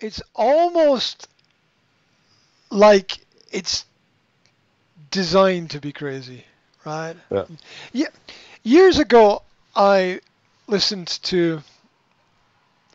[0.00, 1.28] it's almost
[2.70, 3.18] like
[3.52, 3.84] it's
[5.10, 6.44] designed to be crazy,
[6.84, 7.14] right?
[7.30, 7.44] Yeah.
[7.92, 8.08] Yeah.
[8.62, 9.42] Years ago,
[9.74, 10.20] I
[10.66, 11.62] listened to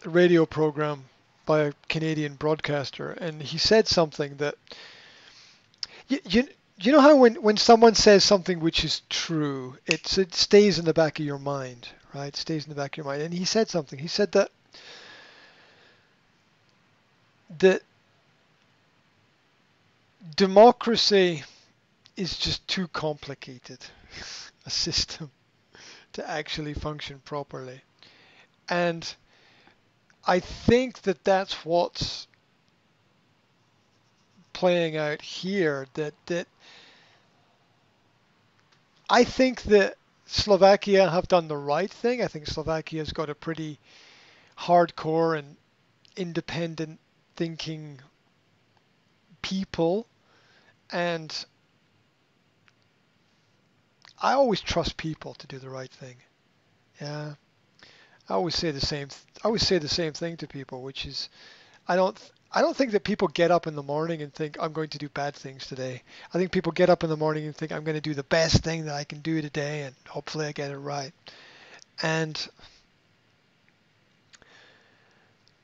[0.04, 1.06] a radio program
[1.46, 4.56] by a Canadian broadcaster, and he said something that
[6.08, 6.48] you, you,
[6.78, 10.86] you know how when, when someone says something which is true, it's, it stays in
[10.86, 12.28] the back of your mind, right?
[12.28, 13.22] It stays in the back of your mind.
[13.22, 13.98] And he said something.
[14.00, 14.52] He said that
[17.60, 17.82] that
[20.36, 21.44] democracy
[22.18, 23.80] is just too complicated
[24.66, 25.32] a system
[26.14, 27.82] to actually function properly.
[28.70, 29.16] And
[30.26, 32.28] I think that that's what's
[34.54, 36.48] playing out here that that
[39.10, 42.24] I think that Slovakia have done the right thing.
[42.24, 43.78] I think Slovakia's got a pretty
[44.58, 45.58] hardcore and
[46.16, 47.00] independent
[47.36, 48.00] thinking
[49.42, 50.08] people
[50.92, 51.46] and
[54.22, 56.16] I always trust people to do the right thing.
[57.02, 57.36] Yeah.
[58.28, 59.10] I always say the same
[59.44, 61.30] I always say the same thing to people, which is
[61.88, 62.18] I don't
[62.52, 64.98] I don't think that people get up in the morning and think I'm going to
[64.98, 66.02] do bad things today.
[66.34, 68.24] I think people get up in the morning and think I'm going to do the
[68.24, 71.12] best thing that I can do today and hopefully I get it right.
[72.02, 72.48] And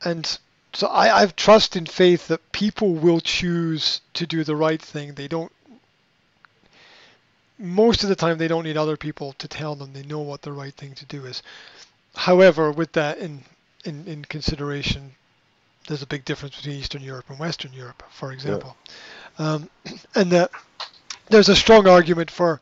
[0.03, 0.38] and
[0.73, 5.14] so I, I've trust and faith that people will choose to do the right thing.
[5.14, 5.52] They don't
[7.61, 10.42] most of the time they don't need other people to tell them they know what
[10.42, 11.44] the right thing to do is.
[12.16, 13.44] However, with that in
[13.86, 15.16] in, in consideration,
[15.88, 18.75] there's a big difference between Eastern Europe and Western Europe, for example,
[19.39, 19.53] yeah.
[19.53, 19.69] um,
[20.16, 20.52] and that
[21.30, 22.61] there's a strong argument for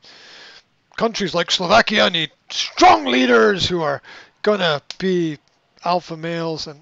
[0.98, 4.02] countries like Slovakia need strong leaders who are
[4.42, 5.38] gonna be
[5.84, 6.82] alpha males, and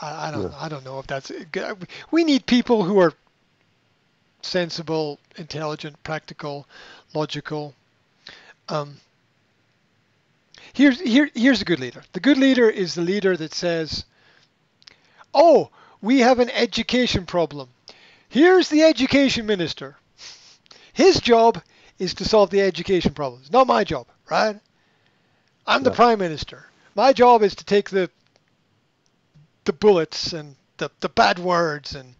[0.00, 0.58] I, I don't yeah.
[0.58, 1.88] I don't know if that's good.
[2.10, 3.12] we need people who are
[4.42, 6.66] sensible, intelligent, practical,
[7.14, 7.74] logical.
[8.68, 8.96] Um,
[10.72, 12.02] here's here here's a good leader.
[12.12, 14.04] The good leader is the leader that says,
[15.34, 15.70] "Oh,
[16.00, 17.68] we have an education problem.
[18.28, 19.96] Here's the education minister.
[20.92, 21.62] His job
[21.98, 23.40] is to solve the education problem.
[23.42, 24.58] It's not my job, right?
[25.66, 26.66] I'm the prime minister.
[26.94, 28.10] My job is to take the
[29.66, 32.14] the bullets and the, the bad words and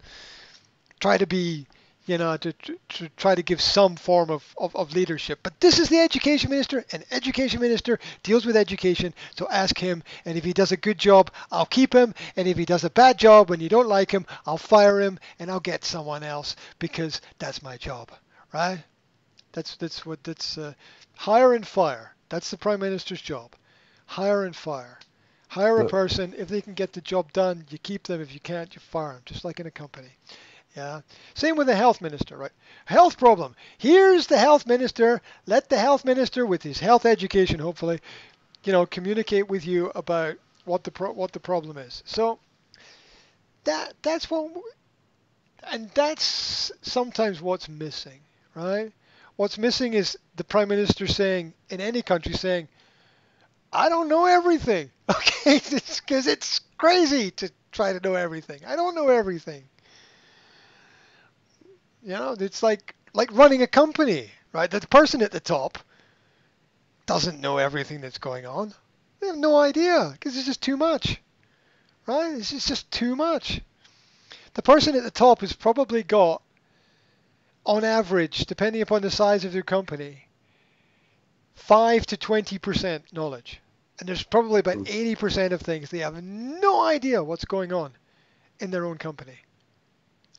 [0.99, 1.67] try to be
[2.07, 5.39] you know, to, to, try to give some form of, of, of, leadership.
[5.43, 10.01] But this is the education minister, and education minister deals with education, so ask him,
[10.23, 12.89] and if he does a good job, I'll keep him, and if he does a
[12.89, 16.55] bad job when you don't like him, I'll fire him, and I'll get someone else,
[16.79, 18.09] because that's my job,
[18.53, 18.79] right?
[19.51, 20.73] That's, that's what, that's, uh,
[21.13, 22.15] hire and fire.
[22.29, 23.53] That's the prime minister's job.
[24.05, 24.97] Hire and fire.
[25.49, 28.39] Hire a person, if they can get the job done, you keep them, if you
[28.39, 30.09] can't, you fire them, just like in a company.
[30.75, 31.01] Yeah.
[31.33, 32.51] Same with the health minister, right?
[32.85, 33.55] Health problem.
[33.77, 35.21] Here's the health minister.
[35.45, 37.99] Let the health minister, with his health education, hopefully,
[38.63, 42.03] you know, communicate with you about what the pro- what the problem is.
[42.05, 42.37] So
[43.63, 44.51] that that's what,
[45.71, 48.19] and that's sometimes what's missing,
[48.53, 48.91] right?
[49.37, 52.67] What's missing is the prime minister saying in any country saying,
[53.71, 58.59] "I don't know everything." Okay, because it's crazy to try to know everything.
[58.67, 59.63] I don't know everything.
[62.03, 64.69] You know, it's like like running a company, right?
[64.69, 65.77] The person at the top
[67.05, 68.73] doesn't know everything that's going on.
[69.19, 71.21] They have no idea because it's just too much,
[72.05, 72.33] right?
[72.33, 73.61] It's just, it's just too much.
[74.53, 76.41] The person at the top has probably got,
[77.65, 80.27] on average, depending upon the size of their company,
[81.55, 83.61] five to twenty percent knowledge,
[83.99, 84.87] and there's probably about hmm.
[84.87, 87.91] eighty percent of things they have no idea what's going on
[88.59, 89.37] in their own company.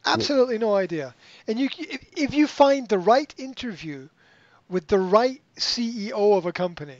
[0.04, 1.14] Absolutely no idea.
[1.46, 4.08] And you, if, if you find the right interview
[4.68, 6.98] with the right CEO of a company,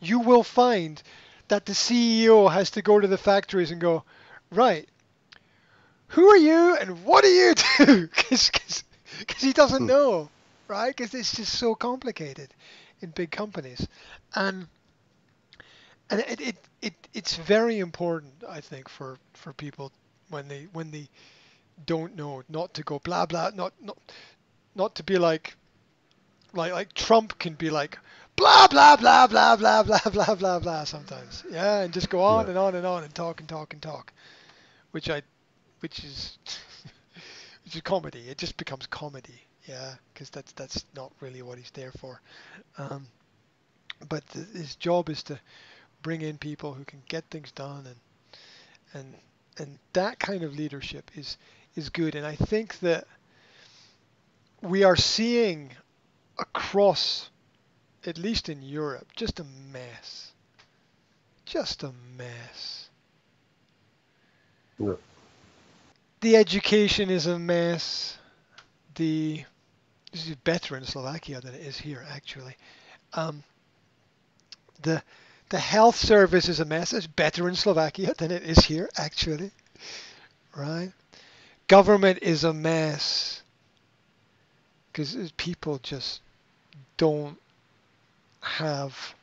[0.00, 1.02] you will find
[1.48, 4.04] that the CEO has to go to the factories and go,
[4.50, 4.88] right,
[6.08, 8.08] who are you and what do you do?
[8.08, 8.84] Because
[9.38, 9.86] he doesn't hmm.
[9.86, 10.30] know,
[10.68, 10.94] right?
[10.94, 12.54] Because it's just so complicated
[13.00, 13.86] in big companies.
[14.34, 14.68] And
[16.10, 19.92] and it, it, it it's very important, I think, for, for people
[20.30, 21.08] when they when they
[21.86, 23.98] don't know, not to go blah blah, not not
[24.74, 25.56] not to be like
[26.52, 27.98] like like Trump can be like
[28.36, 31.44] blah blah blah blah blah blah blah blah blah sometimes.
[31.50, 32.50] Yeah, and just go on yeah.
[32.50, 34.12] and on and on and talk and talk and talk,
[34.92, 35.22] which I,
[35.80, 36.38] which is,
[37.64, 38.28] which is comedy.
[38.28, 39.42] It just becomes comedy.
[39.66, 42.20] Yeah, because that's that's not really what he's there for.
[42.78, 43.06] Um,
[44.08, 45.38] but his job is to
[46.02, 47.96] bring in people who can get things done and
[48.94, 49.14] and
[49.58, 51.36] and that kind of leadership is
[51.74, 52.14] is good.
[52.14, 53.06] And I think that
[54.62, 55.70] we are seeing
[56.38, 57.30] across,
[58.04, 60.32] at least in Europe, just a mess.
[61.44, 62.90] Just a mess.
[64.78, 64.94] Yeah.
[66.20, 68.18] The education is a mess.
[68.96, 69.44] The
[70.12, 72.56] this is better in Slovakia than it is here, actually.
[73.12, 73.44] Um,
[74.82, 75.02] the
[75.50, 76.92] the health service is a mess.
[76.92, 79.50] It's better in Slovakia than it is here, actually.
[80.56, 80.92] Right?
[81.68, 83.42] Government is a mess
[84.92, 86.20] because people just
[86.96, 87.36] don't
[88.40, 89.14] have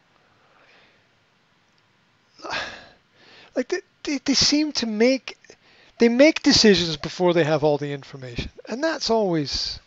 [3.56, 5.38] like they, they, they seem to make
[5.98, 9.80] they make decisions before they have all the information and that's always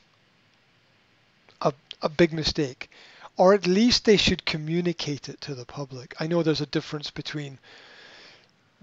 [1.62, 2.90] a, a big mistake
[3.38, 6.14] or at least they should communicate it to the public.
[6.20, 7.58] I know there's a difference between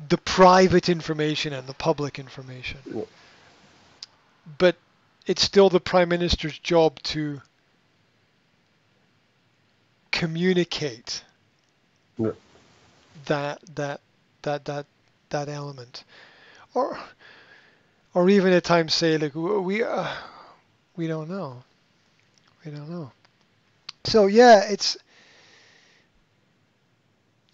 [0.09, 2.79] the private information and the public information.
[4.57, 4.77] But
[5.27, 7.41] it's still the prime minister's job to
[10.11, 11.23] communicate
[12.17, 12.31] Yeah.
[13.25, 13.99] that that
[14.43, 14.85] that that
[15.29, 16.05] that element.
[16.73, 16.97] Or
[18.13, 20.13] or even at times say like we uh,
[20.95, 21.63] we don't know.
[22.63, 23.11] We don't know
[24.05, 24.97] so yeah it's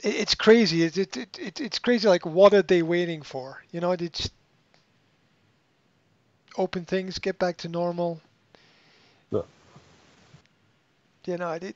[0.03, 0.83] it, it's crazy.
[0.83, 3.63] It, it, it, it it's crazy like what are they waiting for?
[3.71, 4.33] You know they just
[6.57, 8.19] open things get back to normal.
[9.31, 9.41] Yeah.
[11.25, 11.75] you know it,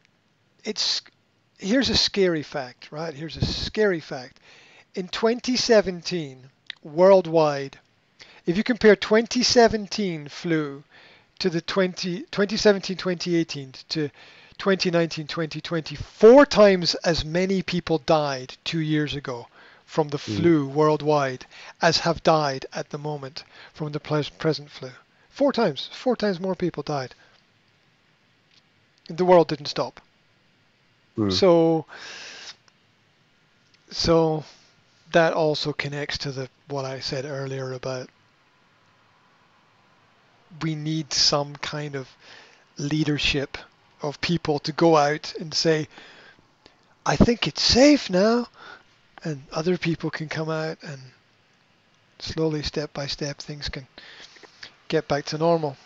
[0.63, 1.01] it's
[1.57, 3.13] here's a scary fact right?
[3.13, 4.39] Here's a scary fact.
[4.93, 6.49] In 2017
[6.83, 7.79] worldwide
[8.45, 10.83] if you compare 2017 flu
[11.39, 14.09] to the 20 2017 2018 to
[14.57, 19.47] 2019 2020 four times as many people died 2 years ago
[19.85, 20.37] from the Mm.
[20.37, 21.45] flu worldwide
[21.81, 23.43] as have died at the moment
[23.73, 24.91] from the present flu
[25.29, 27.13] four times four times more people died
[29.07, 30.01] the world didn't stop
[31.17, 31.31] Mm.
[31.31, 31.85] so
[33.91, 34.43] so
[35.11, 38.09] that also connects to the what I said earlier about
[40.61, 42.09] we need some kind of
[42.77, 43.57] leadership
[44.01, 45.87] of people to go out and say
[47.05, 48.47] I think it's safe now
[49.23, 50.99] and other people can come out and
[52.19, 53.87] slowly step by step things can
[54.87, 55.77] get back to normal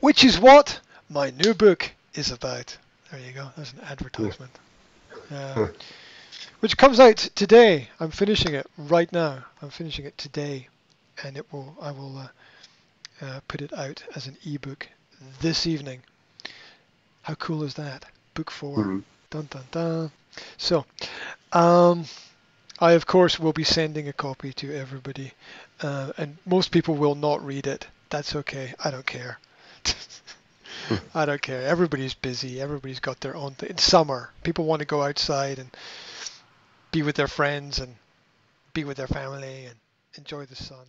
[0.00, 2.76] which is what my new book is about
[3.10, 3.48] there you go.
[3.56, 4.50] That's an advertisement.
[5.30, 5.68] Uh,
[6.60, 7.88] which comes out today.
[8.00, 9.44] I'm finishing it right now.
[9.62, 10.68] I'm finishing it today,
[11.24, 11.74] and it will.
[11.80, 12.28] I will uh,
[13.22, 14.88] uh, put it out as an ebook
[15.40, 16.02] this evening.
[17.28, 18.06] How cool is that?
[18.32, 19.04] Book 4 Mhm.
[19.28, 20.10] Dun dun dun.
[20.56, 20.86] So,
[21.52, 22.06] um,
[22.78, 25.34] I of course will be sending a copy to everybody,
[25.82, 27.86] uh, and most people will not read it.
[28.08, 28.74] That's okay.
[28.82, 29.38] I don't care.
[31.14, 31.66] I don't care.
[31.66, 32.62] Everybody's busy.
[32.62, 33.68] Everybody's got their own thing.
[33.68, 34.32] It's summer.
[34.42, 35.68] People want to go outside and
[36.92, 37.96] be with their friends and
[38.72, 39.76] be with their family and
[40.16, 40.86] enjoy the sun.